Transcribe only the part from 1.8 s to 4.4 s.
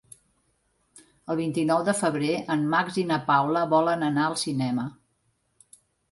de febrer en Max i na Paula volen anar al